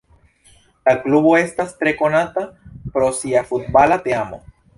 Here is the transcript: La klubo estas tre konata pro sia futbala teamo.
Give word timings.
La 0.87 0.95
klubo 1.03 1.33
estas 1.39 1.75
tre 1.83 1.93
konata 1.99 2.47
pro 2.97 3.11
sia 3.21 3.45
futbala 3.53 4.01
teamo. 4.09 4.43